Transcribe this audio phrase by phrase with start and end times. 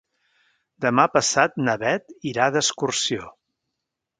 [0.85, 3.33] Demà passat na Bet irà d'excursió.